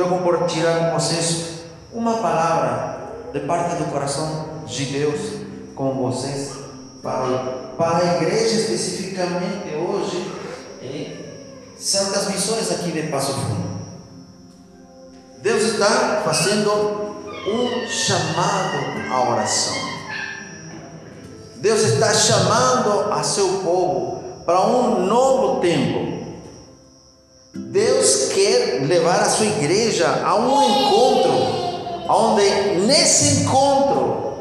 [0.00, 1.60] quero compartilhar com vocês
[1.92, 3.00] uma palavra
[3.34, 5.20] de parte do coração de Deus
[5.74, 6.52] com vocês
[7.02, 10.32] para, para a igreja especificamente hoje
[10.80, 13.80] em Santas Missões aqui de Passo Fundo.
[15.42, 16.70] Deus está fazendo
[17.46, 18.78] um chamado
[19.12, 19.74] à oração.
[21.56, 26.09] Deus está chamando a seu povo para um novo tempo.
[27.54, 31.32] Deus quer levar a sua igreja a um encontro,
[32.08, 34.38] onde nesse encontro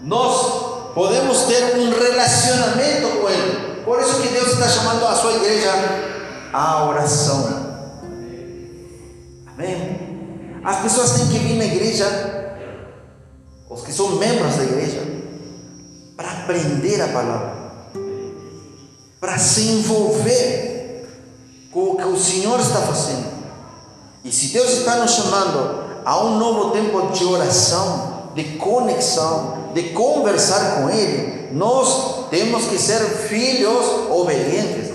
[0.00, 3.82] nós podemos ter um relacionamento com Ele.
[3.84, 5.70] Por isso que Deus está chamando a sua igreja
[6.52, 7.68] à oração.
[9.46, 10.60] Amém?
[10.64, 12.56] As pessoas têm que vir na igreja,
[13.68, 15.00] os que são membros da igreja,
[16.16, 17.52] para aprender a palavra,
[19.20, 20.67] para se envolver
[21.78, 23.38] o que o Senhor está fazendo.
[24.24, 29.90] E se Deus está nos chamando a um novo tempo de oração, de conexão, de
[29.90, 34.92] conversar com Ele, nós temos que ser filhos obedientes,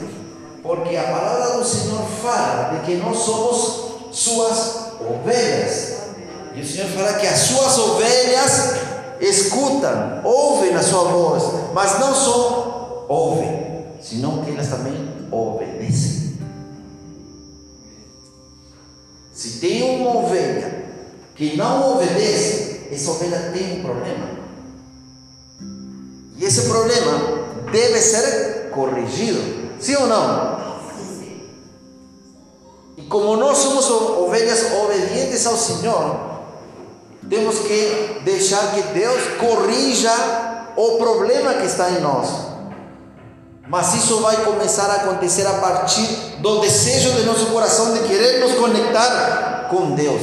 [0.61, 5.93] porque a palavra do Senhor fala de que nós somos suas ovelhas.
[6.55, 8.75] E o Senhor fala que as suas ovelhas
[9.19, 16.22] escutam, ouvem a sua voz, mas não só ouvem, senão que elas também obedecem.
[19.43, 20.85] Se tem uma ovelha
[21.35, 24.29] que não obedece, essa ovelha tem um problema.
[26.37, 30.63] E esse problema deve ser corrigido, sim ou não?
[32.95, 36.39] E como nós somos ovelhas obedientes ao Senhor,
[37.29, 42.52] temos que deixar que Deus corrija o problema que está em nós.
[43.67, 46.05] Mas isso vai começar a acontecer a partir
[46.39, 50.21] do desejo de nosso coração de querer nos conectar com Deus.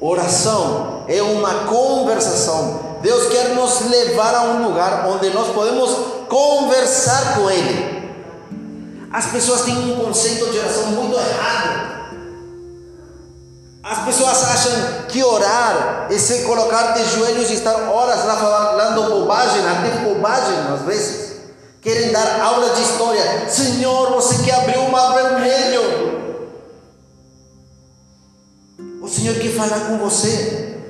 [0.00, 2.98] Oração é uma conversação.
[3.02, 5.90] Deus quer nos levar a um lugar onde nós podemos
[6.28, 8.10] conversar com Ele.
[9.12, 11.84] As pessoas têm um conceito de oração muito errado.
[13.82, 14.72] As pessoas acham
[15.08, 20.56] que orar é se colocar de joelhos e estar horas lá falando bobagem, até bobagem
[20.72, 21.33] às vezes.
[21.84, 23.46] Querem dar aula de história.
[23.50, 26.14] Senhor, você que abriu o mar vermelho.
[29.02, 30.80] O Senhor quer falar com você.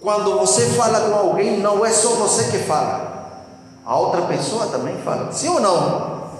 [0.00, 3.44] Quando você fala com alguém, não é só você que fala.
[3.84, 5.30] A outra pessoa também fala.
[5.30, 6.30] Sim ou não?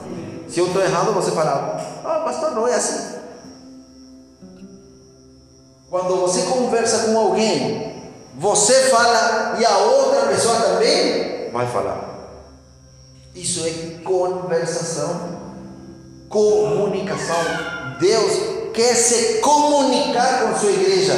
[0.48, 3.18] Se eu estou errado, você fala, ah, pastor, não é assim.
[5.90, 8.02] Quando você conversa com alguém,
[8.38, 12.07] você fala e a outra pessoa também vai falar.
[13.40, 15.40] Isso é conversação,
[16.28, 17.36] comunicação.
[18.00, 21.14] Deus quer se comunicar com sua igreja.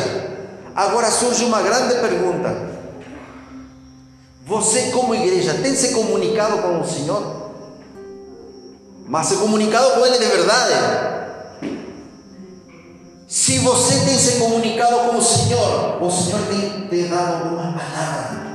[0.75, 2.71] Agora surge uma grande pergunta.
[4.47, 7.41] Você, como igreja, tem se comunicado com o Senhor?
[9.11, 10.75] mas se comunicado com Ele de verdade.
[13.27, 18.50] Se você tem se comunicado com o Senhor, o Senhor tem te dado alguma palavra.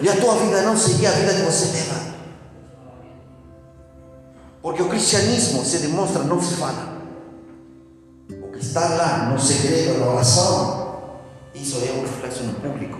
[0.00, 2.08] E a tua vida não seria a vida que você leva.
[4.62, 6.98] Porque o cristianismo se demonstra, não se fala.
[8.30, 11.08] O que está lá no segredo, na oração,
[11.54, 12.98] isso é um reflexo no público.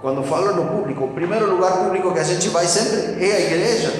[0.00, 3.40] Quando falo no público, o primeiro lugar público que a gente vai sempre é a
[3.40, 3.92] igreja.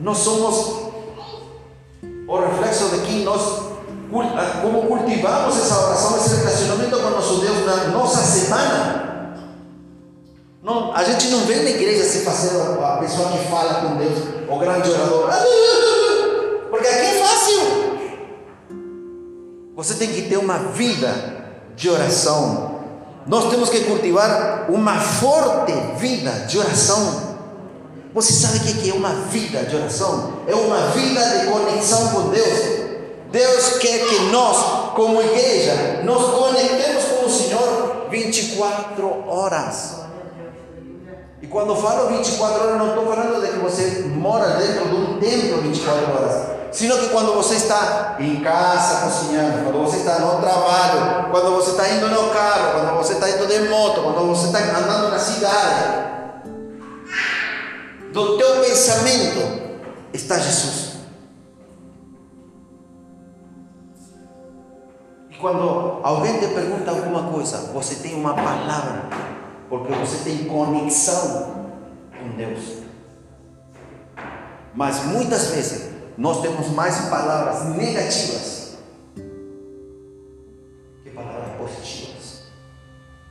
[0.00, 0.92] Nós somos
[2.26, 3.62] o reflexo de que nós,
[4.62, 9.11] como cultivamos essa oração, esse relacionamento com nosso Deus na nossa semana.
[10.62, 14.18] Não, a gente não vem na igreja se fazer a pessoa que fala com Deus,
[14.48, 15.30] o grande orador.
[16.70, 17.60] Porque aqui é fácil.
[19.74, 21.12] Você tem que ter uma vida
[21.74, 22.72] de oração
[23.26, 27.36] nós temos que cultivar uma forte vida de oração.
[28.12, 30.40] Você sabe o que é uma vida de oração?
[30.46, 32.82] É uma vida de conexão com Deus.
[33.30, 40.01] Deus quer que nós, como igreja, nos conectemos com o Senhor 24 horas.
[41.42, 45.18] E quando falo 24 horas, não estou falando de que você mora dentro de um
[45.18, 50.40] templo 24 horas sino que quando você está em casa cozinhando, quando você está no
[50.40, 54.46] trabalho, quando você está indo no carro, quando você está indo de moto, quando você
[54.46, 56.12] está andando na cidade,
[58.10, 59.80] do teu pensamento
[60.14, 60.92] está Jesus.
[65.30, 69.10] E quando alguém te pergunta alguma coisa, você tem uma palavra,
[69.72, 71.64] porque você tem conexão
[72.10, 72.82] com Deus.
[74.74, 78.76] Mas muitas vezes nós temos mais palavras negativas
[81.02, 82.42] que palavras positivas.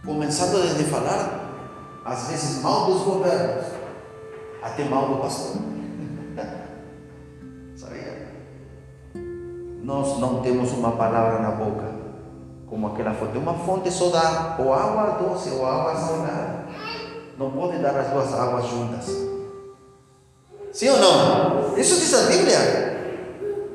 [0.03, 1.47] Começando desde falar,
[2.03, 3.67] às vezes, mal dos governos,
[4.63, 5.61] até mal do pastor.
[7.77, 8.29] Sabia?
[9.83, 11.90] Nós não temos uma palavra na boca,
[12.71, 13.38] como aquela fonte.
[13.38, 16.65] Uma fonte só dá ou água doce ou água salgada.
[17.38, 19.07] Não pode dar as duas águas juntas.
[20.71, 21.77] Sim ou não?
[21.77, 22.57] Isso diz a Bíblia.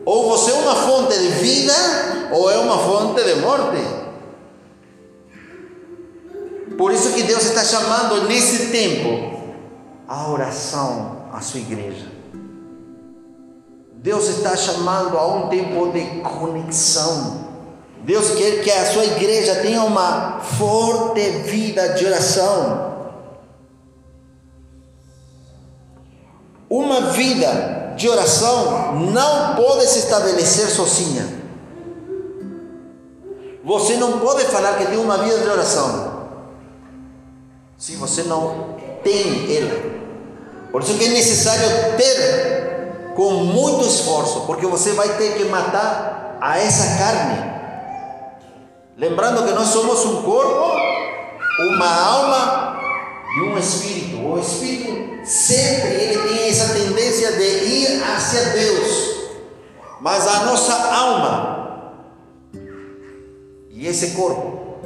[0.07, 1.73] Ou você é uma fonte de vida,
[2.33, 4.07] ou é uma fonte de morte.
[6.79, 9.37] Por isso que Deus está chamando nesse tempo
[10.09, 12.07] a oração à sua igreja.
[13.95, 17.46] Deus está chamando a um tempo de conexão.
[18.07, 22.95] Deus quer que a sua igreja tenha uma forte vida de oração.
[26.71, 31.27] Uma vida de oração não pode se estabelecer sozinha.
[33.65, 36.29] Você não pode falar que tem uma vida de oração
[37.77, 39.97] se você não tem ela.
[40.71, 46.39] Por isso que é necessário ter com muito esforço, porque você vai ter que matar
[46.41, 47.56] a essa carne.
[48.97, 50.75] Lembrando que nós somos um corpo,
[51.71, 52.81] uma alma
[53.37, 54.27] e um espírito.
[54.27, 59.17] O espírito sempre ele tem essa tendência de ir hacia Deus,
[60.01, 61.57] mas a nossa alma
[63.77, 64.79] e esse corpo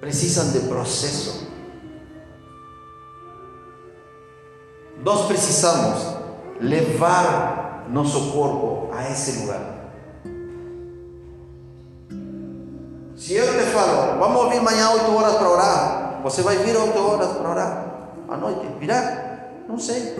[0.00, 1.46] precisam de processo.
[5.00, 6.16] Nós precisamos
[6.60, 9.77] levar nosso corpo a esse lugar.
[13.18, 16.96] Se eu te falo, vamos vir amanhã 8 horas para orar, você vai vir 8
[16.96, 17.84] horas para orar
[18.28, 18.64] à noite?
[18.78, 19.40] Virá?
[19.68, 20.14] Não sei.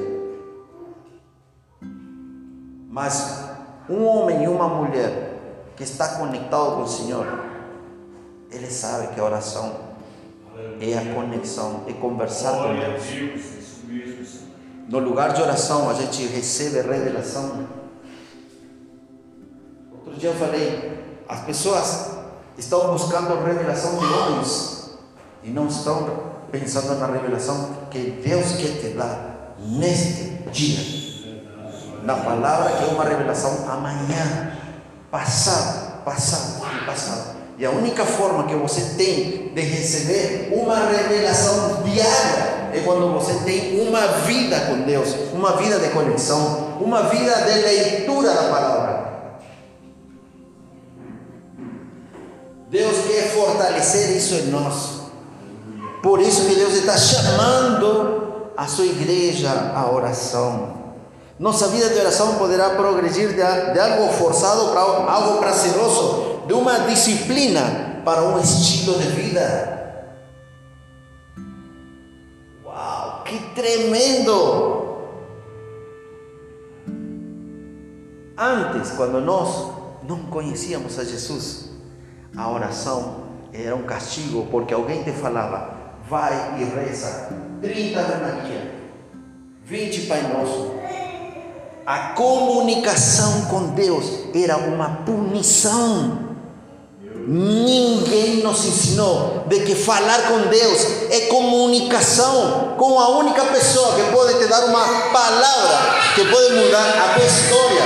[2.90, 3.44] Mas
[3.88, 5.38] um homem e uma mulher
[5.76, 7.44] que está conectado com o Senhor,
[8.50, 9.76] ele sabe que a oração
[10.80, 14.40] é a conexão, é conversar com Deus.
[14.88, 17.64] No lugar de oração, a gente recebe revelação.
[19.92, 20.98] Outro dia eu falei,
[21.28, 22.17] as pessoas
[22.58, 24.90] estão buscando revelação de homens
[25.44, 26.08] e não estão
[26.50, 31.08] pensando na revelação que Deus quer te dar neste dia.
[32.02, 34.52] Na palavra que é uma revelação amanhã,
[35.10, 37.38] passado, passado e passado.
[37.58, 43.34] E a única forma que você tem de receber uma revelação diária é quando você
[43.44, 48.97] tem uma vida com Deus, uma vida de conexão, uma vida de leitura da palavra.
[52.70, 54.98] Deus quer fortalecer isso em nós.
[56.02, 60.76] Por isso que Deus está chamando a sua igreja à oração.
[61.38, 66.80] Nossa vida de oração poderá progredir de, de algo forçado para algo prazeroso, de uma
[66.80, 70.06] disciplina para um estilo de vida.
[72.64, 74.88] Uau, que tremendo!
[78.36, 79.72] Antes, quando nós
[80.02, 81.67] não conhecíamos a Jesus,
[82.36, 85.70] a oração era um castigo, porque alguém te falava:
[86.08, 87.28] vai e reza
[87.60, 88.74] 30 Ave Maria,
[89.64, 90.78] 20 Pai Nosso.
[91.86, 94.04] A comunicação com Deus
[94.34, 96.28] era uma punição.
[97.26, 104.12] Ninguém nos ensinou de que falar com Deus é comunicação com a única pessoa que
[104.12, 107.82] pode te dar uma palavra que pode mudar a tua história.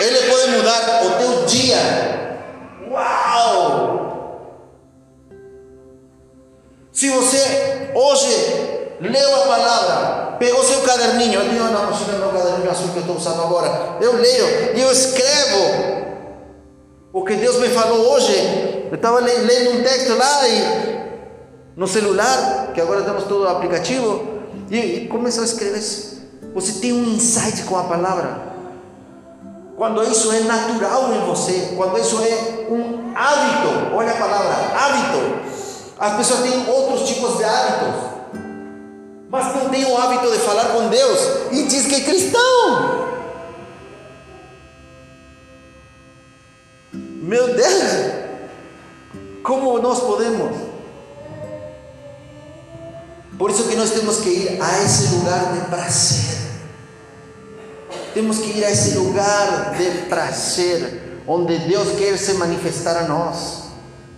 [0.00, 2.38] Ele pode mudar o teu dia.
[2.90, 3.29] Uau!
[7.00, 8.28] Se você hoje
[9.00, 13.00] leu a palavra, pegou seu caderninho, eu tenho na mochila meu caderninho azul que eu
[13.00, 16.18] estou usando agora, eu leio e eu escrevo
[17.10, 18.34] o que Deus me falou hoje.
[18.90, 21.00] Eu estava lendo um texto lá e
[21.74, 25.80] no celular, que agora temos todo o aplicativo, e, e começou a escrever.
[26.52, 28.42] Você tem um insight com a palavra.
[29.74, 35.59] Quando isso é natural em você, quando isso é um hábito, olha a palavra, hábito.
[36.00, 38.10] As pessoas têm outros tipos de hábitos,
[39.28, 41.20] mas não têm o hábito de falar com Deus
[41.52, 43.10] e diz que é cristão.
[46.94, 47.82] Meu Deus,
[49.42, 50.56] como nós podemos?
[53.38, 56.38] Por isso que nós temos que ir a esse lugar de prazer.
[58.14, 63.59] Temos que ir a esse lugar de prazer, onde Deus quer se manifestar a nós.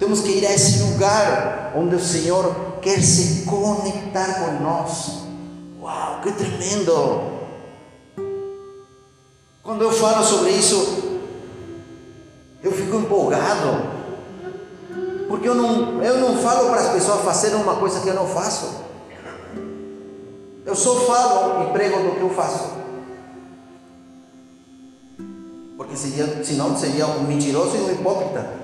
[0.03, 5.23] Temos que ir a esse lugar onde o Senhor quer se conectar com nós.
[5.81, 7.21] Uau, que tremendo!
[9.63, 11.21] Quando eu falo sobre isso,
[12.65, 13.81] eu fico empolgado.
[15.29, 18.27] Porque eu não, eu não falo para as pessoas fazerem uma coisa que eu não
[18.27, 18.83] faço.
[20.67, 22.73] Eu só falo e prego do que eu faço.
[25.77, 28.62] Porque seria, senão seria um mentiroso e um hipócrita.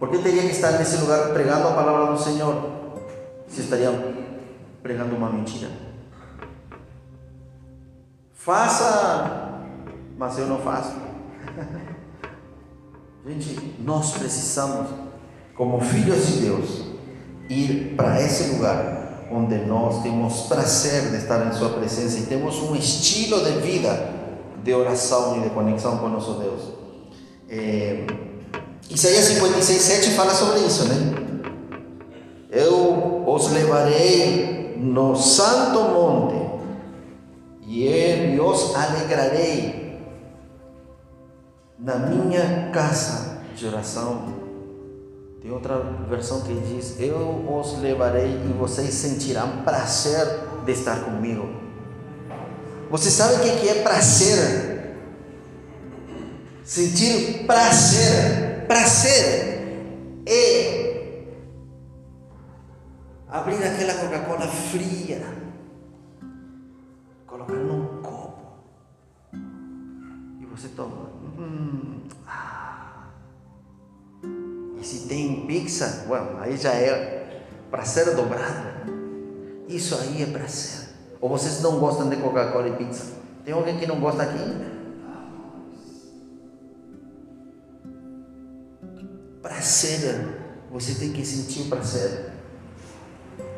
[0.00, 2.80] Porque eu teria que estar nesse lugar pregando a palavra do Senhor
[3.46, 3.92] se estaria
[4.82, 5.68] pregando uma mentira.
[8.32, 9.60] Faça,
[10.16, 10.94] mas eu não faço.
[13.26, 14.88] Gente, nós precisamos,
[15.54, 16.86] como filhos de Deus,
[17.50, 22.56] ir para esse lugar onde nós temos prazer de estar em Sua presença e temos
[22.62, 24.14] um estilo de vida
[24.64, 26.62] de oração e de conexão com nosso Deus.
[27.48, 28.06] É,
[28.90, 30.96] Isaías 56, 7 fala sobre isso, né?
[32.50, 36.60] Eu os levarei no santo monte
[37.64, 39.96] e eu os alegrarei
[41.78, 44.40] na minha casa de oração.
[45.40, 45.78] Tem outra
[46.08, 50.26] versão que diz: Eu os levarei e vocês sentirão prazer
[50.64, 51.48] de estar comigo.
[52.90, 54.96] Você sabe o que é prazer?
[56.64, 58.49] Sentir prazer.
[58.70, 61.24] Prazer é
[63.28, 65.20] abrir aquela Coca-Cola fria
[67.26, 68.62] colocar num copo
[70.40, 71.10] e você toma.
[71.36, 73.08] Hum, ah.
[74.80, 78.68] E se tem pizza, well, aí já é prazer dobrado.
[79.66, 80.90] Isso aí é prazer.
[81.20, 83.14] Ou vocês não gostam de Coca-Cola e pizza?
[83.44, 84.69] Tem alguém que não gosta aqui?
[89.60, 90.26] Prazer,
[90.72, 92.32] você tem que sentir prazer.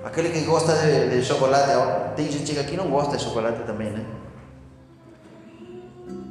[0.05, 1.71] Aquele que gosta de, de chocolate,
[2.17, 4.05] tem gente que aqui não gosta de chocolate também, né?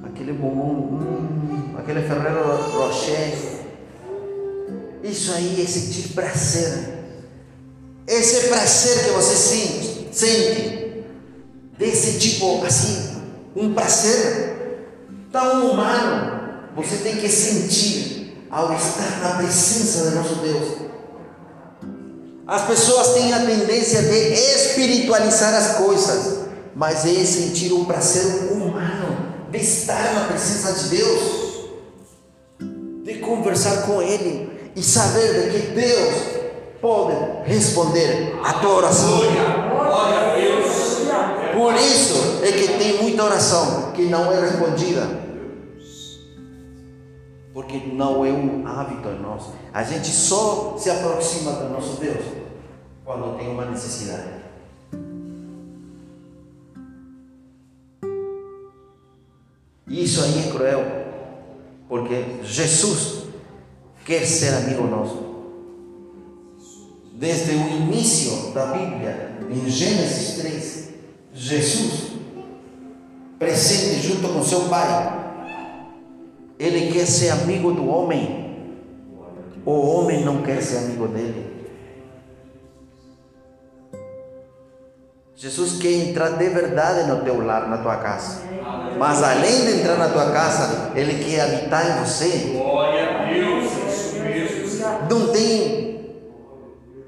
[0.03, 3.33] Aquele bombom, hum, aquele Ferrero Rocher.
[5.03, 7.05] Isso aí é sentir prazer.
[8.05, 11.05] Esse prazer que você sente, sente
[11.77, 13.21] desse tipo assim,
[13.55, 14.89] um prazer
[15.31, 18.20] tão humano, você tem que sentir
[18.51, 20.67] ao estar na presença do nosso Deus.
[22.45, 29.31] As pessoas têm a tendência de espiritualizar as coisas, mas é sentir um prazer humano
[29.49, 31.21] de estar na presença de Deus,
[33.05, 36.13] de conversar com Ele e saber de que Deus
[36.81, 37.15] pode
[37.45, 39.21] responder a tua oração.
[41.53, 45.20] Por isso é que tem muita oração que não é respondida
[47.53, 49.49] porque não é um hábito nós.
[49.73, 52.23] A gente só se aproxima do nosso Deus
[53.03, 54.41] quando tem uma necessidade.
[59.87, 60.85] E isso aí é cruel,
[61.89, 63.23] porque Jesus
[64.05, 65.31] quer ser amigo nosso.
[67.13, 70.89] Desde o início da Bíblia, em Gênesis 3,
[71.33, 72.11] Jesus,
[73.37, 75.20] presente junto com seu Pai,
[76.61, 78.77] ele quer ser amigo do homem.
[79.65, 81.49] O homem não quer ser amigo dele.
[85.35, 88.43] Jesus quer entrar de verdade no teu lar, na tua casa.
[88.99, 92.51] Mas além de entrar na tua casa, Ele quer habitar em você.
[92.53, 94.81] Glória a Deus, isso mesmo.
[95.09, 96.15] Não tem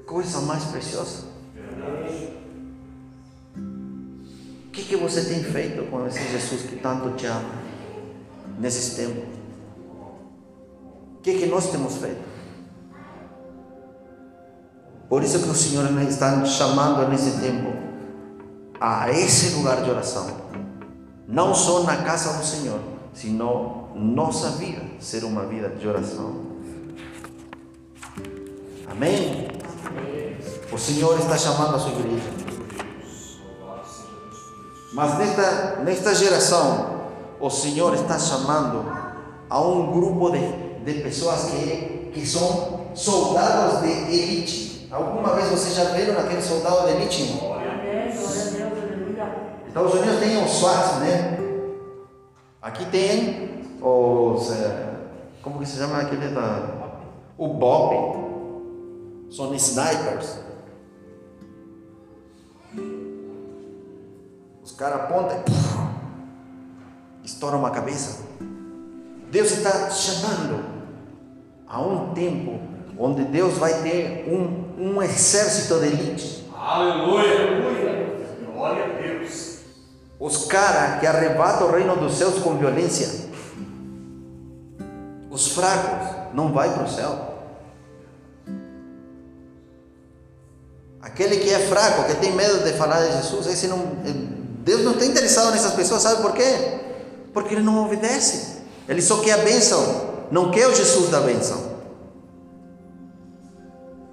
[0.04, 1.26] coisa mais preciosa.
[3.56, 7.52] O que, que você tem feito com esse Jesus que tanto te ama
[8.58, 9.43] nesses tempos?
[11.24, 12.22] Que, que nós temos feito?
[15.08, 17.72] Por isso que o Senhor está chamando nesse tempo
[18.78, 20.26] a esse lugar de oração.
[21.26, 22.78] Não só na casa do Senhor,
[23.14, 26.42] sino nossa vida ser uma vida de oração.
[28.90, 29.48] Amém?
[30.70, 32.30] O Senhor está chamando a sua igreja.
[34.92, 37.00] Mas nesta, nesta geração,
[37.40, 38.84] o Senhor está chamando
[39.48, 44.88] a um grupo de, de pessoas que, que são soldados de elite.
[44.90, 47.40] Alguma vez vocês já viram aquele soldado de elite?
[49.66, 51.38] Estados Unidos tem os SWAT, né?
[52.62, 54.52] Aqui tem os.
[54.52, 54.94] É,
[55.42, 56.92] como que se chama aquele da.
[57.36, 58.24] O BOP.
[59.30, 60.38] São snipers.
[64.62, 65.42] Os caras apontam
[67.22, 68.22] e estouram uma cabeça.
[69.30, 70.73] Deus está chamando
[71.74, 72.60] a um tempo
[72.96, 76.48] onde Deus vai ter um, um exército de elite.
[76.56, 78.14] Aleluia.
[78.54, 79.56] Glória a Deus.
[80.20, 83.08] Os caras que arrebatam o reino dos céus com violência.
[85.28, 87.34] Os fracos não vai para o céu.
[91.02, 93.78] Aquele que é fraco, que tem medo de falar de Jesus, esse não,
[94.64, 96.78] Deus não está interessado nessas pessoas, sabe por quê?
[97.32, 98.58] Porque ele não obedece.
[98.88, 101.74] Ele só quer a bênção, não quer o Jesus da bênção.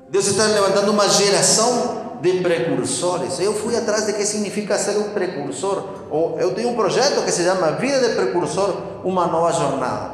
[0.08, 3.40] Deus está levantando uma geração de precursores.
[3.40, 5.84] Eu fui atrás de que significa ser um precursor.
[6.38, 8.72] Eu tenho um projeto que se chama Vida de Precursor,
[9.04, 10.12] uma nova jornada.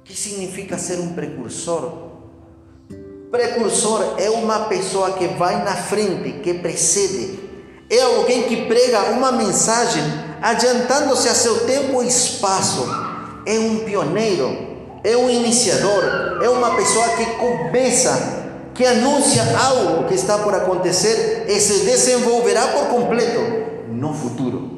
[0.00, 2.12] O que significa ser um precursor?
[3.30, 7.38] Precursor é uma pessoa que vai na frente, que precede.
[7.90, 10.04] É alguém que prega uma mensagem
[10.40, 13.03] adiantando-se a seu tempo e espaço.
[13.46, 14.74] É um pioneiro,
[15.04, 16.02] é um iniciador,
[16.42, 22.68] é uma pessoa que começa, que anuncia algo que está por acontecer e se desenvolverá
[22.68, 23.40] por completo
[23.88, 24.74] no futuro.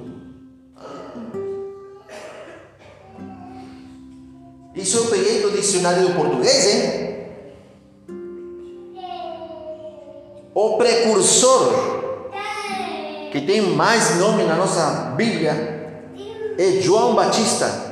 [4.75, 7.07] Isso eu peguei do dicionário português, hein?
[10.55, 11.73] O precursor,
[13.31, 16.03] que tem mais nome na nossa Bíblia,
[16.59, 17.86] é João Batista.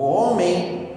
[0.00, 0.88] O homem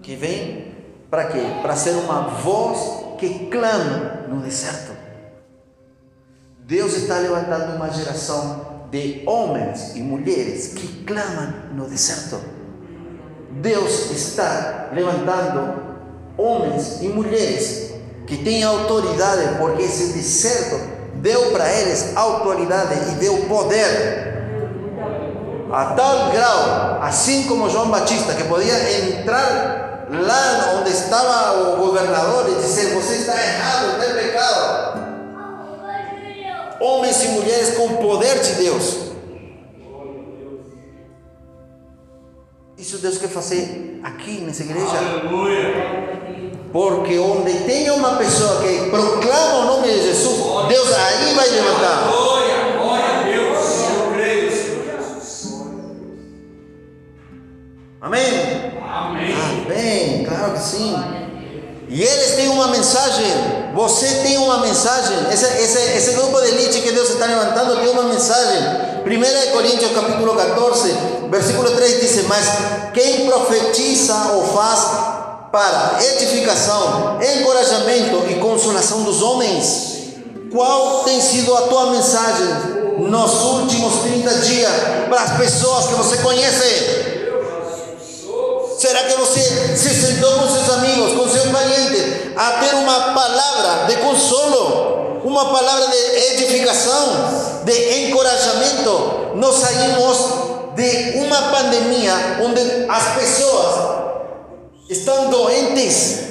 [0.00, 0.74] que vem
[1.10, 1.42] para quê?
[1.60, 4.92] Para ser uma voz que clama no deserto.
[6.60, 12.40] Deus está levantando uma geração de homens e mulheres que clamam no deserto.
[13.60, 15.82] Deus está levantando
[16.38, 17.96] homens e mulheres
[18.26, 20.76] que têm autoridade, porque esse deserto
[21.16, 24.35] deu para eles autoridade e deu poder.
[25.72, 32.48] A tal grau, assim como João Batista, que podia entrar lá onde estava o governador
[32.50, 35.06] e dizer: Você está errado, tem pecado.
[36.80, 39.06] Homens e mulheres com poder de Deus.
[42.78, 44.98] Isso Deus quer fazer aqui nessa igreja.
[44.98, 46.06] Aleluia.
[46.72, 52.45] Porque onde tem uma pessoa que proclama o nome de Jesus, Deus aí vai levantar.
[58.06, 58.22] Amém?
[58.88, 59.34] Amém.
[59.66, 60.94] Amém, claro que sim.
[61.88, 63.26] E eles têm uma mensagem,
[63.74, 65.16] você tem uma mensagem.
[65.32, 68.60] Esse, esse, esse grupo de elite que Deus está levantando tem uma mensagem.
[69.04, 70.94] 1 Coríntios capítulo 14,
[71.30, 72.46] versículo 3 diz: Mas
[72.94, 74.80] quem profetiza ou faz
[75.50, 79.96] para edificação, encorajamento e consolação dos homens.
[80.52, 82.46] Qual tem sido a tua mensagem
[82.98, 84.72] nos últimos 30 dias
[85.08, 87.15] para as pessoas que você conhece?
[88.78, 89.40] Será que você
[89.74, 95.46] se sentou com seus amigos, com seus parentes, a ter uma palavra de consolo, uma
[95.50, 95.96] palavra de
[96.34, 99.36] edificação, de encorajamento?
[99.36, 100.18] Nós saímos
[100.74, 102.12] de uma pandemia
[102.42, 102.60] onde
[102.90, 104.20] as pessoas
[104.90, 106.26] estão doentes.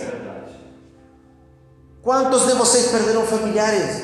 [2.03, 4.03] Quantos de vocês perderam familiares?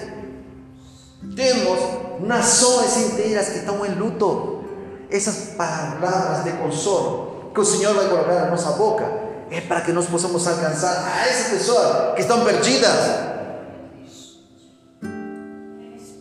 [1.35, 1.79] Temos
[2.21, 4.63] nações inteiras que estão em luto.
[5.11, 9.91] Essas palavras de consolo que o Senhor vai colocar na nossa boca é para que
[9.91, 12.95] nós possamos alcançar a essas pessoas que estão perdidas.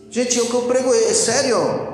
[0.09, 1.87] Gente, o que eu prego é sério.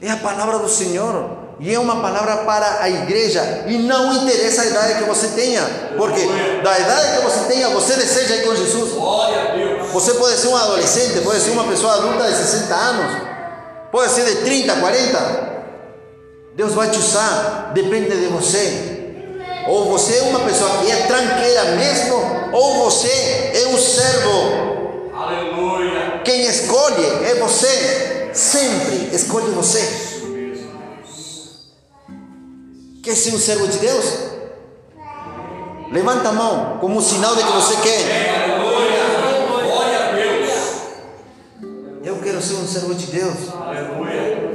[0.00, 1.38] É a palavra do Senhor.
[1.58, 3.64] E é uma palavra para a igreja.
[3.66, 5.62] E não interessa a idade que você tenha.
[5.96, 6.20] Porque
[6.62, 8.92] da idade que você tenha, você deseja ir com Jesus.
[9.92, 13.22] Você pode ser um adolescente, pode ser uma pessoa adulta de 60 anos,
[13.90, 15.49] pode ser de 30, 40.
[16.54, 18.98] Deus vai te usar, depende de você.
[19.68, 22.16] Ou você é uma pessoa que é tranqueira mesmo,
[22.52, 25.10] ou você é um servo.
[25.14, 26.20] Aleluia.
[26.24, 30.10] Quem escolhe é você, sempre escolhe você.
[33.02, 34.04] Quer ser um servo de Deus?
[35.92, 38.44] Levanta a mão como um sinal de que você quer.
[38.44, 39.00] Aleluia.
[39.62, 40.50] Glória a Deus.
[42.04, 43.36] Eu quero ser um servo de Deus.
[43.54, 44.49] Aleluia.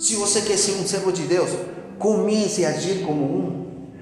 [0.00, 1.50] Se você quer ser um servo de Deus,
[1.98, 3.92] comece a agir como um.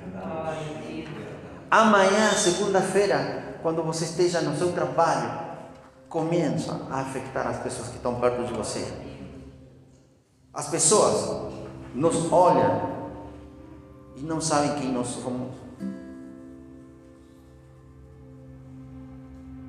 [1.69, 5.41] Amanhã, segunda-feira, quando você esteja no seu trabalho,
[6.09, 8.87] começa a afetar as pessoas que estão perto de você.
[10.55, 11.53] As pessoas
[11.93, 13.11] nos olham
[14.15, 15.53] e não sabem quem nós somos.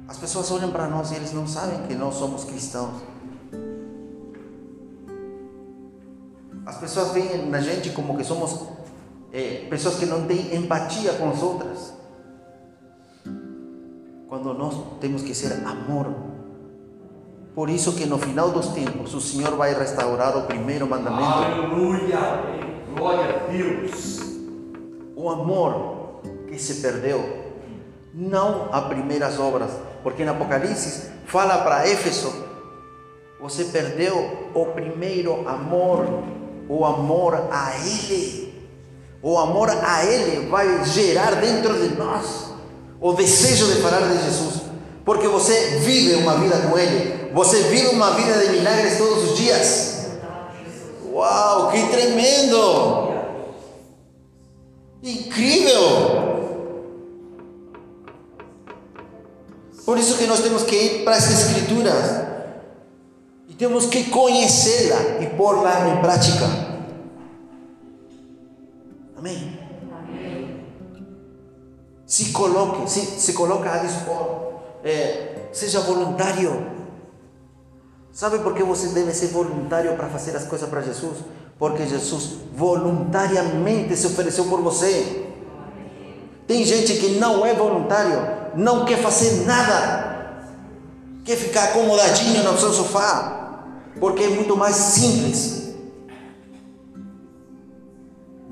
[0.07, 3.01] As pessoas olham para nós e eles não sabem que nós somos cristãos.
[6.69, 8.67] As pessoas veem na gente como que somos
[9.34, 11.93] eh, pessoas que não têm empatia com as outras.
[14.27, 16.13] Quando nós temos que ser amor
[17.55, 22.19] Por isso que no final dos tempos o Senhor vai restaurar o primeiro mandamento, Aleluia.
[22.95, 24.19] Glória a Deus.
[25.15, 27.55] o amor que se perdeu,
[28.13, 29.71] não as primeiras obras,
[30.03, 32.32] porque em Apocalipse fala para Éfeso,
[33.41, 36.05] você perdeu o primeiro amor,
[36.69, 38.53] o amor a Ele.
[39.21, 42.53] O amor a Ele vai gerar dentro de nós
[43.01, 44.62] o desejo de falar de Jesus,
[45.03, 49.38] porque você vive uma vida com Ele, você vive uma vida de milagres todos os
[49.38, 49.99] dias.
[51.12, 53.10] Uau, que tremendo!
[55.01, 56.29] Incrível!
[59.86, 62.28] Por isso que nós temos que ir para as Escrituras
[63.59, 66.45] temos que conhecê-la e pôr-la em prática.
[69.17, 69.59] Amém?
[72.05, 76.79] Se coloque, se, se coloca a dispor, é, seja voluntário.
[78.13, 81.17] Sabe por que você deve ser voluntário para fazer as coisas para Jesus?
[81.59, 85.25] Porque Jesus voluntariamente se ofereceu por você.
[86.47, 90.45] Tem gente que não é voluntário, não quer fazer nada,
[91.25, 93.38] quer ficar acomodadinho no seu sofá,
[93.99, 95.73] porque é muito mais simples.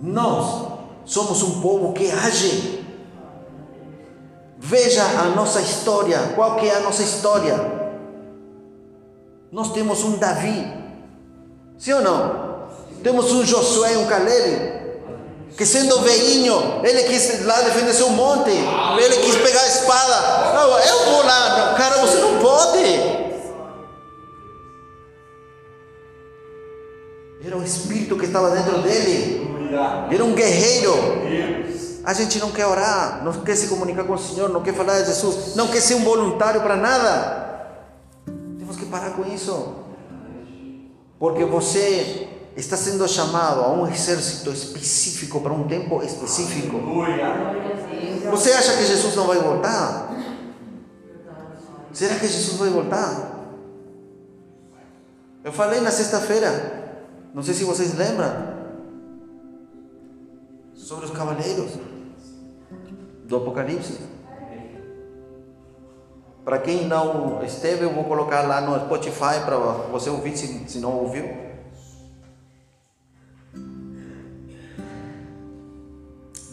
[0.01, 0.67] Nós
[1.05, 2.85] somos um povo que age.
[4.59, 7.77] Veja a nossa história, qual que é a nossa história?
[9.51, 10.67] Nós temos um Davi,
[11.77, 12.47] sim ou não?
[13.01, 14.77] Temos um Josué e um Caleb,
[15.55, 20.53] que sendo veinho, ele quis lá defender seu monte, ele quis pegar a espada.
[20.53, 23.06] Não, eu vou lá, cara, você não pode.
[27.47, 29.47] Era o espírito que estava dentro dele,
[30.11, 30.93] era um guerreiro.
[32.03, 34.99] A gente não quer orar, não quer se comunicar com o Senhor, não quer falar
[34.99, 37.69] de Jesus, não quer ser um voluntário para nada.
[38.59, 39.75] Temos que parar com isso.
[41.17, 46.81] Porque você está sendo chamado a um exército específico, para um tempo específico.
[48.29, 50.13] Você acha que Jesus não vai voltar?
[51.93, 53.37] Será que Jesus vai voltar?
[55.45, 56.76] Eu falei na sexta-feira,
[57.37, 58.33] não sei se vocês lembram,
[60.73, 61.69] sobre os cavaleiros
[63.25, 63.99] do Apocalipse.
[66.43, 70.79] Para quem não esteve, eu vou colocar lá no Spotify para você ouvir se, se
[70.79, 71.25] não ouviu.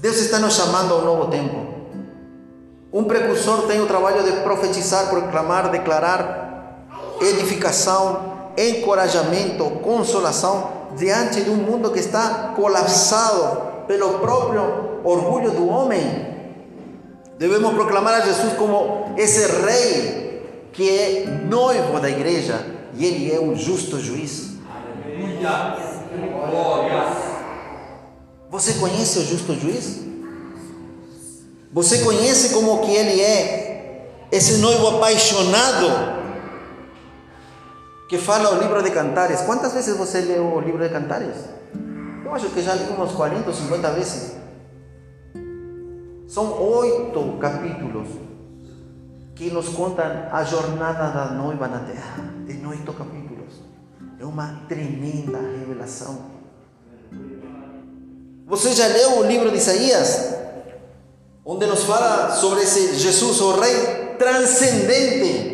[0.01, 1.57] Deus está nos chamando a um novo tempo.
[2.93, 6.77] Um precursor tem o trabalho de profetizar, proclamar, declarar
[7.23, 16.35] edificação, encorajamento, consolação diante de um mundo que está colapsado pelo próprio orgulho do homem.
[17.39, 23.41] Devemos proclamar a Jesus como esse rei que é noivo da igreja e ele é
[23.41, 24.55] um justo juiz.
[24.69, 25.85] Aleluia.
[28.51, 30.01] Você conhece o justo juiz?
[31.73, 36.24] Você conhece como que ele é esse noivo apaixonado
[38.09, 39.41] que fala o livro de Cantares?
[39.43, 41.37] Quantas vezes você leu o livro de Cantares?
[42.25, 44.37] Eu acho que já li umas 40 ou 50 vezes.
[46.27, 48.09] São oito capítulos
[49.35, 52.25] que nos contam a jornada da noiva na terra.
[52.47, 53.63] Tem oito capítulos.
[54.19, 56.33] É uma tremenda revelação.
[58.47, 60.35] Você já leu o livro de Isaías?
[61.45, 65.54] Onde nos fala sobre esse Jesus, o Rei transcendente,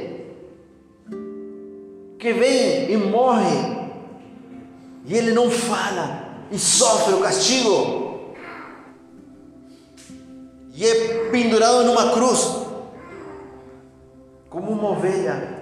[2.20, 3.88] que vem e morre,
[5.06, 8.35] e ele não fala, e sofre o castigo,
[10.74, 12.66] e é pendurado numa cruz,
[14.50, 15.59] como uma ovelha.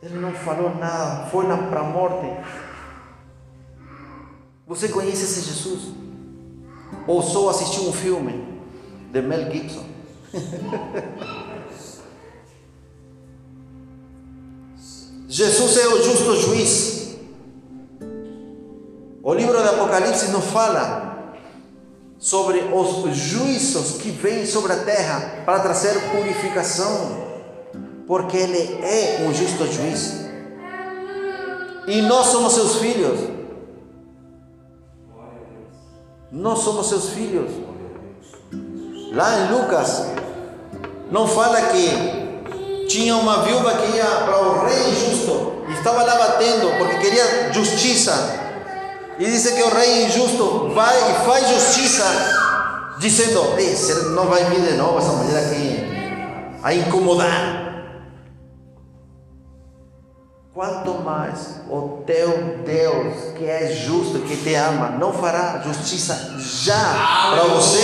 [0.00, 2.28] Ele não falou nada, foi para a morte.
[4.68, 5.92] Você conhece esse Jesus?
[7.06, 8.46] Ou só assistiu um filme
[9.10, 9.84] de Mel Gibson?
[15.38, 17.16] Jesus é o justo juiz.
[19.22, 21.36] O livro do Apocalipse nos fala
[22.18, 27.24] sobre os juízos que vêm sobre a terra para trazer purificação,
[28.04, 30.26] porque Ele é um justo juiz.
[31.86, 33.20] E nós somos seus filhos.
[36.32, 37.52] Nós somos seus filhos.
[39.12, 40.02] Lá em Lucas,
[41.12, 42.27] não fala que
[42.88, 47.52] tinha uma viúva que ia para o rei injusto e estava lá batendo porque queria
[47.52, 48.46] justiça.
[49.18, 52.04] E diz que o rei injusto vai e faz justiça,
[52.98, 53.76] dizendo: Ei,
[54.14, 55.84] não vai vir de novo essa mulher aqui
[56.62, 57.68] a incomodar.
[60.58, 67.30] quanto mais o teu Deus, que é justo, que te ama, não fará justiça já
[67.30, 67.78] para você.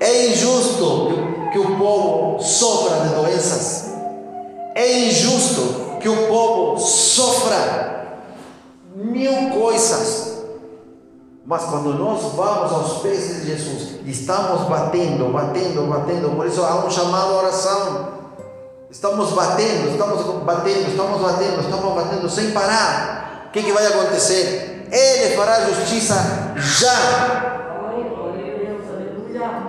[0.00, 1.21] É injusto
[1.52, 3.92] que o povo sofra de doenças.
[4.74, 8.18] É injusto que o povo sofra
[8.94, 10.32] mil coisas.
[11.44, 16.86] Mas quando nós vamos aos pés de Jesus, estamos batendo, batendo, batendo, por isso há
[16.86, 18.08] um chamado à oração.
[18.90, 23.46] Estamos batendo, estamos batendo, estamos batendo, estamos batendo sem parar.
[23.48, 24.86] O que, que vai acontecer?
[24.90, 26.14] Ele fará justiça
[26.56, 27.61] já.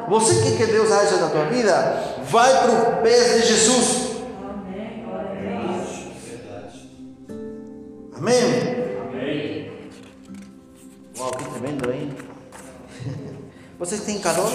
[0.09, 2.21] Você quer que Deus haja na tua vida?
[2.29, 4.13] Vai para os pés de Jesus.
[8.15, 8.41] Amém?
[9.09, 9.71] Amém.
[11.17, 12.15] Uau, que tremendo, hein?
[13.79, 14.51] Vocês têm calor?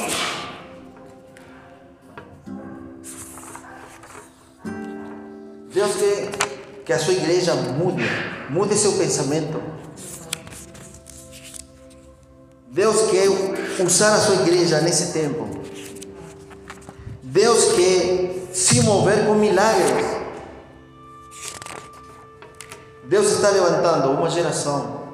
[5.73, 6.31] Deus quer
[6.85, 8.05] que a sua igreja mude,
[8.49, 9.78] mude seu pensamento.
[12.71, 13.29] Deus quer
[13.83, 15.49] usar a sua igreja nesse tempo.
[17.23, 20.07] Deus quer se mover com milagres.
[23.09, 25.09] Deus está levantando uma geração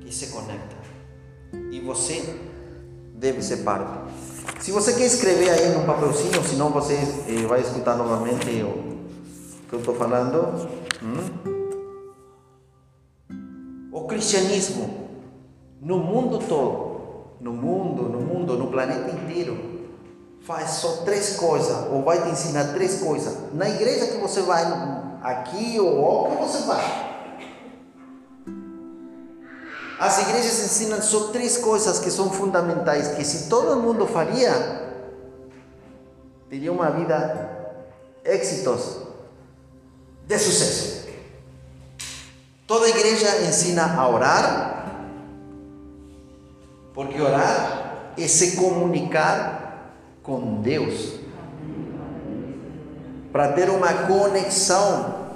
[0.00, 0.76] que se conecta.
[1.70, 2.40] E você
[3.14, 4.12] deve ser parte.
[4.60, 6.94] Se você quer escrever aí no papelzinho, senão você
[7.28, 8.98] eh, vai escutar novamente o
[9.68, 10.68] que eu estou falando.
[11.00, 11.66] Hum?
[13.92, 15.05] O cristianismo
[15.80, 16.96] no mundo todo,
[17.40, 19.76] no mundo, no mundo, no planeta inteiro,
[20.46, 23.52] faz só três coisas, ou vai te ensinar três coisas.
[23.52, 24.64] Na igreja que você vai,
[25.22, 27.06] aqui ou onde você vai.
[29.98, 34.92] As igrejas ensinam só três coisas que são fundamentais, que se todo mundo faria,
[36.50, 37.74] teria uma vida
[38.24, 39.06] exitosa,
[40.26, 41.06] de sucesso.
[42.66, 44.85] Toda igreja ensina a orar,
[46.96, 51.20] porque orar é se comunicar com Deus,
[53.30, 55.26] para ter uma conexão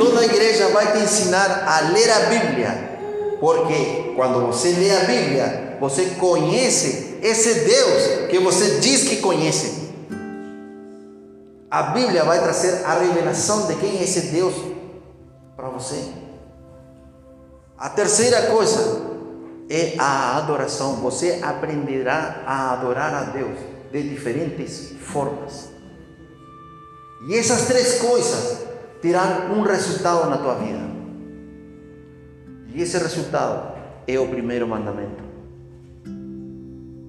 [0.00, 2.98] Toda a igreja vai te ensinar a ler a Bíblia,
[3.38, 9.90] porque quando você lê a Bíblia, você conhece esse Deus que você diz que conhece.
[11.70, 14.54] A Bíblia vai trazer a revelação de quem é esse Deus
[15.54, 16.02] para você.
[17.76, 19.09] A terceira coisa
[19.70, 20.96] é a adoração.
[20.96, 23.56] Você aprenderá a adorar a Deus
[23.92, 25.70] de diferentes formas.
[27.28, 28.66] E essas três coisas
[29.00, 30.90] terão um resultado na tua vida.
[32.74, 35.22] E esse resultado é o primeiro mandamento.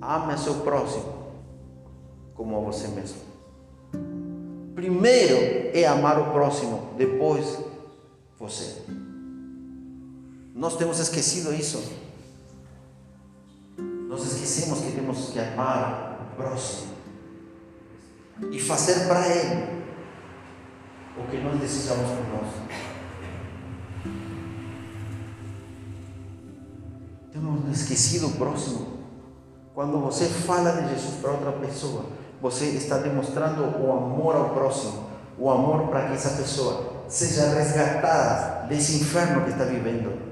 [0.01, 1.21] Ame a seu próximo
[2.41, 3.19] como a você mesmo.
[4.73, 7.59] Primeiro é amar o próximo, depois
[8.39, 8.81] você.
[10.55, 12.00] Nós temos esquecido isso.
[14.11, 16.91] Nós esquecemos que temos que amar o próximo
[18.51, 19.85] e fazer para ele
[21.17, 22.47] o que nós desejamos por nós.
[27.31, 28.97] Temos esquecido o próximo.
[29.73, 32.07] Quando você fala de Jesus para outra pessoa,
[32.41, 35.05] você está demonstrando o amor ao próximo,
[35.39, 40.30] o amor para que essa pessoa seja resgatada desse inferno que está vivendo.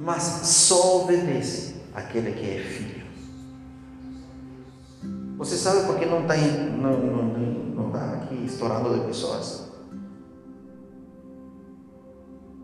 [0.00, 3.06] Mas só obedece aquele que é filho.
[5.36, 7.24] Você sabe por que não está não, não,
[7.74, 9.68] não tá aqui estourando de pessoas?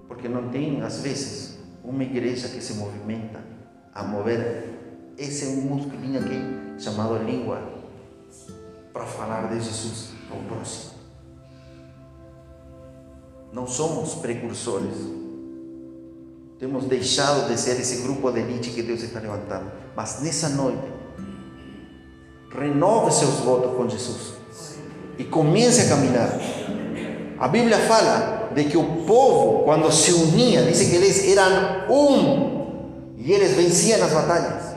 [0.09, 3.45] Porque não tem, às vezes, uma igreja que se movimenta
[3.95, 7.61] a mover esse musculinho aqui chamado língua
[8.95, 10.93] para falar de Jesus ao próximo.
[13.53, 15.26] Não somos precursores.
[16.59, 19.71] Temos deixado de ser esse grupo de elite que Deus está levantando.
[19.95, 20.91] Mas nessa noite,
[22.51, 24.35] renove seus votos com Jesus
[25.19, 26.41] e comece a caminhar.
[27.39, 33.15] A Bíblia fala de que o povo, quando se unia, diz que eles eram um
[33.19, 34.77] e eles venciam as batalhas.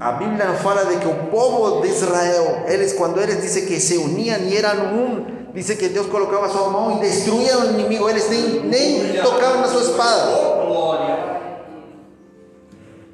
[0.00, 3.98] A Bíblia fala de que o povo de Israel, eles quando eles dizem que se
[3.98, 8.28] uniam e eram um, diz que Deus colocava sua mão e destruía o inimigo, eles
[8.28, 10.54] nem, nem tocavam na sua espada.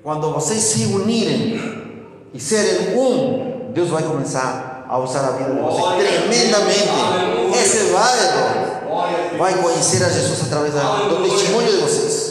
[0.03, 1.61] Quando vocês se unirem
[2.33, 6.89] e serem um, Deus vai começar a usar a vida de vocês tremendamente.
[7.55, 12.31] Esse vai, vai conhecer a Jesus através do testemunho de vocês.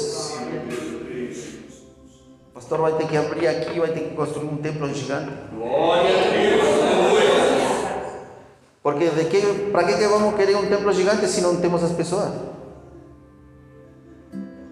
[2.69, 5.31] pastor vai ter que abrir aqui, vai ter que construir um templo gigante.
[5.55, 6.88] Glória a Deus.
[8.81, 11.91] Porque de que, para que, que vamos querer um templo gigante se não temos as
[11.91, 12.31] pessoas?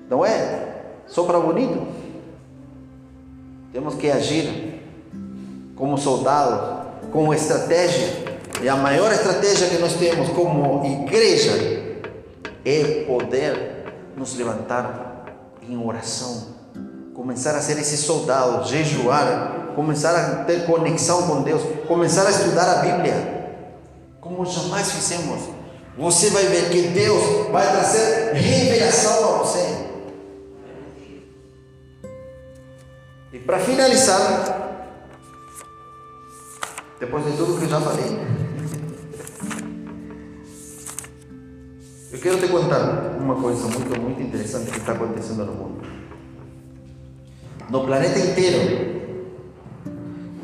[0.10, 0.76] Não é?
[1.08, 1.88] Só para bonito.
[3.74, 4.82] Temos que agir
[5.76, 8.26] como soldados, como estratégia.
[8.62, 11.98] E a maior estratégia que nós temos como igreja
[12.66, 15.08] é poder nos levantar
[15.62, 16.56] em oração,
[17.14, 22.80] começar a ser esse soldado, jejuar, começar a ter conexão com Deus, começar a estudar
[22.80, 23.37] a Bíblia,
[24.28, 25.42] como jamais fizemos.
[25.98, 29.88] Você vai ver que Deus vai trazer revelação a você.
[33.34, 34.88] E para finalizar,
[37.00, 38.20] depois de tudo que eu já falei,
[42.12, 45.88] eu quero te contar uma coisa muito, muito interessante que está acontecendo no mundo.
[47.70, 48.98] No planeta inteiro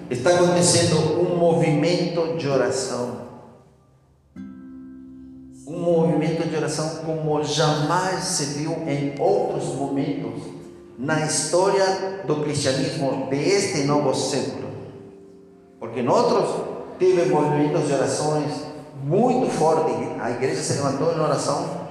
[0.09, 3.22] está acontecendo um movimento de oração.
[5.83, 10.41] Movimento de oração como jamais se viu em outros momentos
[10.97, 14.69] na história do cristianismo deste novo século.
[15.79, 16.63] Porque nosotros
[16.97, 18.51] tive movimentos de orações
[19.03, 21.81] muito fortes, a igreja se levantou em oração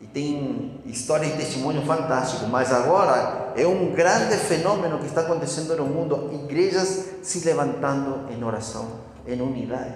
[0.00, 5.74] e tem história e testemunho fantástico, mas agora é um grande fenômeno que está acontecendo
[5.76, 8.86] no mundo, igrejas se levantando em oração,
[9.26, 9.94] em unidade.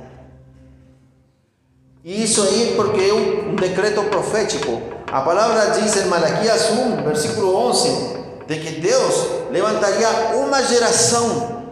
[2.04, 4.80] Isso aí porque é um, um decreto profético.
[5.12, 11.66] A palavra diz em Malaquias 1, versículo 11, de que Deus levantaria uma geração,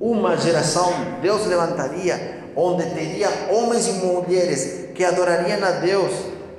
[0.00, 6.12] uma geração, Deus levantaria, onde teria homens e mulheres que adorariam a Deus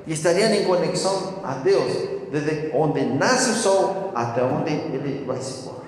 [0.06, 1.92] e estariam em conexão a Deus,
[2.32, 5.79] desde onde nasce o sol até onde ele vai se pôr.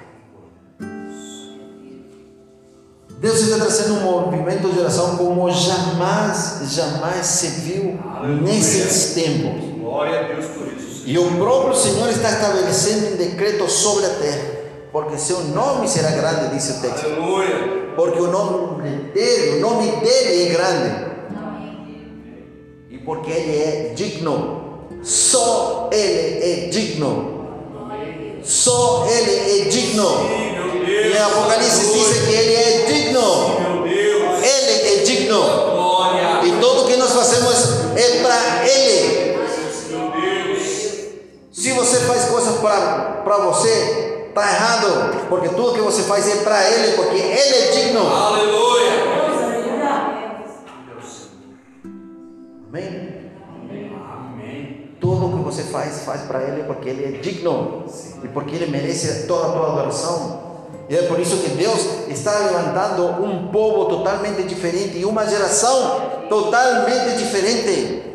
[3.22, 8.42] Deus está trazendo um movimento de oração como jamais, jamais se viu Aleluia.
[8.42, 9.64] nesses tempos.
[9.80, 11.04] Glória a Deus por isso.
[11.06, 14.48] E o próprio Senhor está estabelecendo um decreto sobre a terra,
[14.92, 17.06] porque seu nome será grande, diz o texto.
[17.06, 17.94] Aleluia.
[17.96, 21.12] Porque o nome dele, o nome dele é grande.
[22.90, 24.88] E porque ele é digno.
[25.04, 27.41] Só ele é digno.
[28.44, 30.30] Só ele é digno.
[30.88, 33.86] E Apocalipse diz que ele é digno.
[33.86, 35.42] Ele é digno.
[36.44, 37.56] E tudo que nós fazemos
[37.96, 39.32] é para ele.
[41.52, 46.68] Se você faz coisas para você, está errado, porque tudo que você faz é para
[46.72, 48.08] Ele, porque Ele é digno.
[48.08, 48.92] Aleluia.
[52.68, 53.21] Amém.
[55.72, 57.86] Faz, faz para Ele, porque Ele é digno
[58.24, 60.52] e porque Ele merece toda a tua adoração.
[60.90, 66.26] E é por isso que Deus está levantando um povo totalmente diferente e uma geração
[66.28, 68.12] totalmente diferente.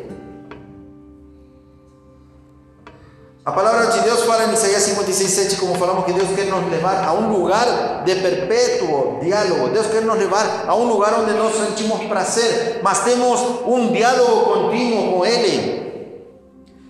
[3.43, 6.69] A palavra de Deus fala em Isaías 56, 7, como falamos que Deus quer nos
[6.69, 9.69] levar a um lugar de perpétuo diálogo.
[9.69, 14.53] Deus quer nos levar a um lugar onde nós sentimos prazer, mas temos um diálogo
[14.53, 15.86] contínuo com Ele.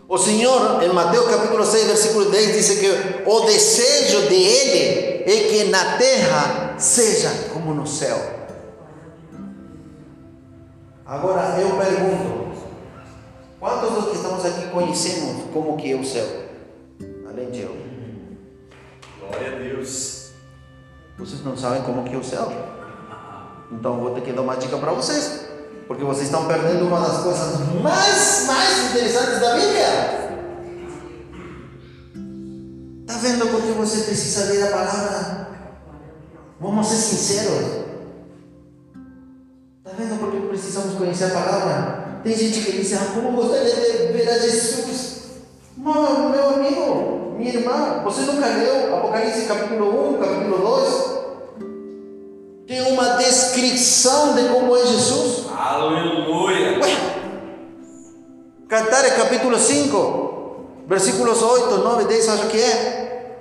[0.10, 5.48] O Senhor, em Mateus capítulo 6, versículo 10, diz que o desejo de Ele é
[5.50, 8.18] que na terra seja como no céu.
[11.06, 12.58] Agora eu pergunto:
[13.60, 16.48] quantos dos que estamos aqui conhecemos como que é o céu?
[17.38, 17.76] aprendeu.
[19.20, 20.32] Glória a Deus.
[21.20, 22.52] Vocês não sabem como que é o céu?
[23.72, 25.47] Então vou ter que dar uma dica para vocês.
[25.88, 30.18] Porque vocês estão perdendo uma das coisas mais, mais interessantes da Bíblia.
[33.02, 35.48] Está vendo porque você precisa ler a palavra?
[36.60, 37.86] Vamos ser sinceros.
[39.86, 42.20] Está vendo porque precisamos conhecer a palavra?
[42.22, 45.22] Tem gente que diz, ah, como gostaria de ver a Jesus.
[45.78, 51.18] Meu, meu amigo, minha irmã, você nunca leu Apocalipse capítulo 1, capítulo 2?
[52.68, 55.47] Tem uma descrição de como é Jesus.
[55.68, 56.80] Aleluia.
[56.80, 56.98] Ué,
[58.70, 63.36] Cantar capítulo 5, versículos 8, 9, 10, acho que é.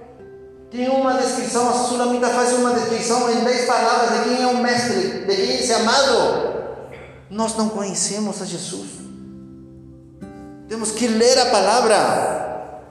[0.69, 4.57] Tem uma descrição, a Sulamita faz uma descrição em 10 palavras de quem é o
[4.57, 6.53] mestre, de quem é esse amado.
[7.31, 8.89] Nós não conhecemos a Jesus.
[10.69, 12.83] Temos que ler a palavra.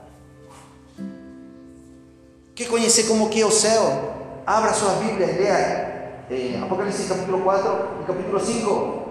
[2.55, 4.13] Quer conhecer como que é o céu?
[4.47, 7.71] Abra sua Bíblia e leia Apocalipse capítulo 4
[8.01, 9.04] e capítulo 5.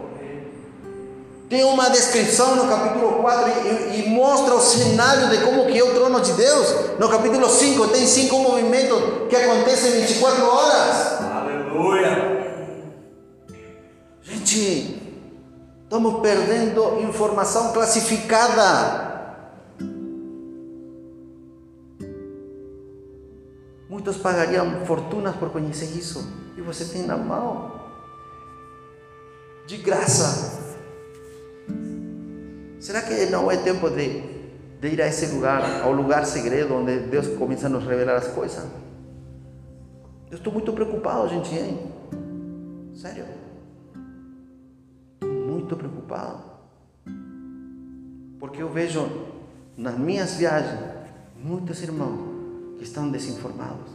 [1.49, 3.51] Tem uma descrição no capítulo 4
[3.93, 6.99] e, e, mostra o cenário de como que é o trono de Deus.
[6.99, 11.23] no capítulo 5 tem cinco movimentos que acontecem 24 horas.
[11.23, 12.45] Aleluia.
[14.23, 15.03] Gente,
[15.83, 19.13] estamos perdendo informação classificada.
[23.87, 26.27] Muitos pagariam fortunas por conhecer isso.
[26.57, 27.73] E você tem na mão.
[29.67, 30.64] De graça.
[32.85, 34.21] Será que não é tempo de,
[34.79, 38.29] de ir a esse lugar, ao lugar segredo, onde Deus começa a nos revelar as
[38.29, 38.63] coisas?
[40.31, 41.79] Eu estou muito preocupado, gente, hein?
[42.95, 43.25] Sério.
[45.23, 46.43] Muito preocupado.
[48.39, 49.11] Porque eu vejo
[49.79, 50.79] nas minhas viagens
[51.43, 53.93] muitos irmãos que estão desinformados.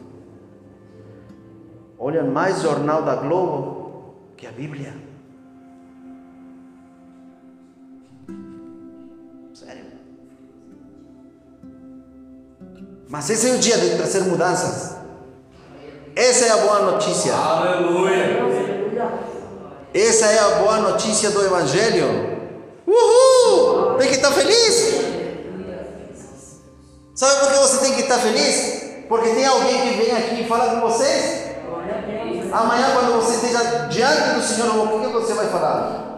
[1.96, 5.09] Olham mais jornal da Globo que a Bíblia.
[13.10, 14.96] Mas esse é o dia de trazer mudanças.
[16.16, 17.34] Essa é a boa notícia.
[17.34, 18.40] Aleluia.
[19.92, 22.38] Essa é a boa notícia do Evangelho.
[22.86, 23.98] Uhul!
[23.98, 25.10] Tem que estar feliz.
[27.16, 29.06] Sabe por que você tem que estar feliz?
[29.10, 31.50] Porque tem alguém que vem aqui e fala com vocês.
[32.52, 36.10] Amanhã, quando você esteja diante do Senhor, o que você vai falar?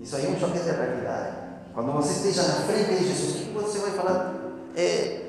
[0.00, 1.37] Isso aí é um choque de realidade.
[1.78, 4.34] Quando você esteja na frente de Jesus, o que você vai falar?
[4.74, 5.20] É,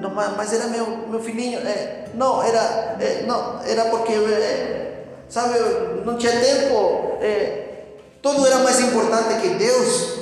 [0.00, 1.58] não, mas era meu, meu filhinho.
[1.58, 5.58] É, não, era, é, não, era porque, é, sabe,
[6.06, 7.18] não tinha tempo.
[7.20, 7.88] É,
[8.22, 10.18] tudo era mais importante que Deus.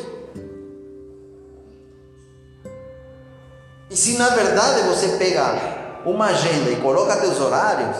[3.88, 7.96] E se na verdade você pega uma agenda e coloca teus horários,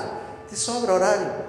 [0.49, 1.46] te sobra horário.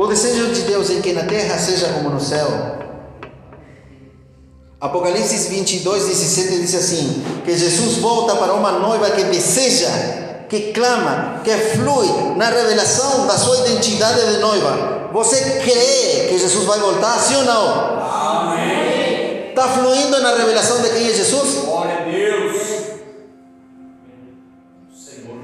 [0.00, 2.48] O desejo de Deus é que na terra seja como no céu.
[4.80, 9.90] Apocalipse 22, 17 diz assim: que Jesus volta para uma noiva que deseja,
[10.48, 15.10] que clama, que flui na revelação da sua identidade de noiva.
[15.12, 18.00] Você crê que Jesus vai voltar, sim ou não?
[18.00, 19.50] Amém.
[19.50, 21.62] Está fluindo na revelação de quem é Jesus?
[21.62, 22.56] Glória a Deus.
[24.96, 25.36] Senhor.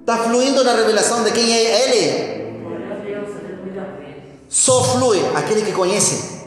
[0.00, 2.31] Está fluindo na revelação de quem é Ele?
[4.52, 6.42] Só flui aquele que conhece.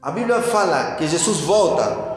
[0.00, 2.16] A Bíblia fala que Jesus volta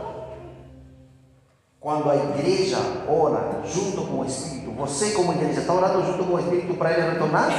[1.81, 2.77] quando a igreja
[3.09, 4.71] ora junto com o Espírito.
[4.71, 7.51] Você, como igreja, está orando junto com o Espírito para ele retornar?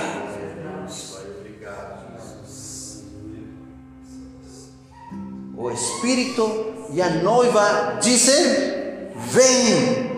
[5.58, 10.09] O Espírito e a noiva dizem: Vem.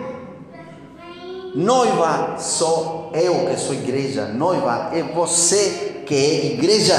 [1.55, 6.95] Noiva sou eu que sou igreja, noiva é você que é igreja.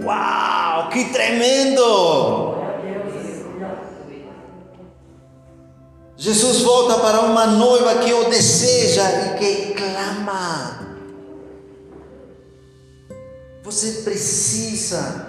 [0.00, 2.56] Uau, que tremendo!
[6.16, 10.78] Jesus volta para uma noiva que o deseja e que clama.
[13.64, 15.26] Você precisa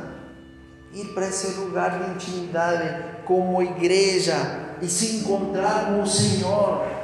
[0.94, 4.36] ir para esse lugar de intimidade como igreja
[4.82, 6.99] e se encontrar com o Senhor.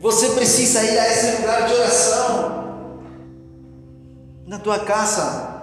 [0.00, 3.02] Você precisa ir a esse lugar de oração
[4.46, 5.60] na tua casa.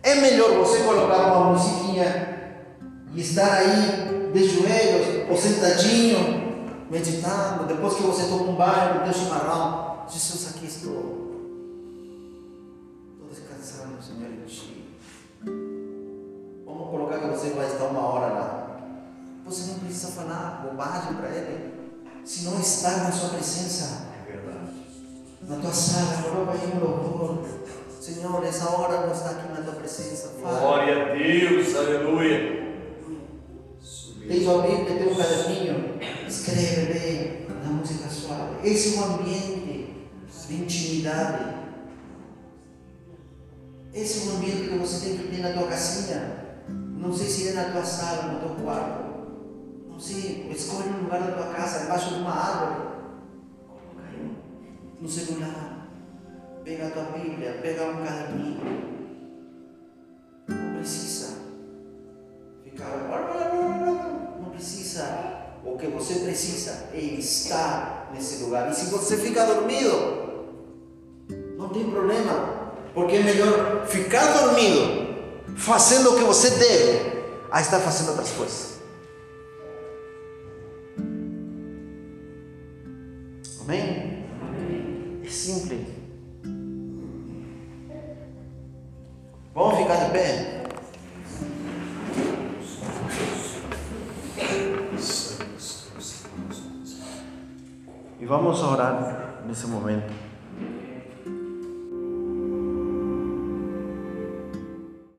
[0.00, 2.62] É melhor você colocar uma musiquinha
[3.12, 9.12] e estar aí de joelhos ou sentadinho, meditando, depois que você toma um banho, deu
[9.12, 10.04] chimarrão.
[10.08, 11.34] Jesus, aqui estou.
[13.12, 14.94] Estou descansando, Senhor, em Ti.
[16.64, 18.80] Vamos colocar que você vai estar uma hora lá.
[19.46, 21.73] Você não precisa falar bobagem para Ele.
[22.24, 27.44] Se não está na sua presença, É na tua sala, coloca aí um louvor.
[28.00, 30.32] Senhor, essa hora não está aqui na tua presença.
[30.40, 30.58] Fala.
[30.58, 31.74] Glória a Deus.
[31.76, 32.64] Aleluia.
[34.26, 35.98] Tem sua Bíblia, tem um caderninho.
[36.26, 38.66] Escreve bem na música suave.
[38.66, 40.08] Esse é um ambiente
[40.48, 41.54] de intimidade.
[43.92, 46.44] Esse é um ambiente que você tem que ter na tua casinha.
[46.68, 49.03] Não sei se é na tua sala, no teu quarto.
[50.04, 52.88] Sei, escolhe um lugar da tua casa, debaixo de uma árvore.
[53.66, 54.36] Coloca aí
[55.00, 55.88] no celular.
[56.62, 58.60] Pega a tua Bíblia, pega um caderninho.
[60.46, 61.38] Não precisa
[62.62, 62.86] ficar.
[64.42, 65.04] Não precisa.
[65.64, 68.70] O que você precisa é estar nesse lugar.
[68.70, 70.44] E se você fica dormido,
[71.56, 72.74] não tem problema.
[72.92, 78.73] Porque é melhor ficar dormido, fazendo o que você deve, a estar fazendo outras coisas.
[83.64, 84.24] Amém?
[85.26, 85.88] simples.
[89.54, 90.64] Vamos ficar de pé?
[98.20, 100.23] E vamos orar nesse momento.